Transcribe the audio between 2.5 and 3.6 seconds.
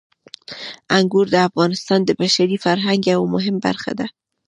فرهنګ یوه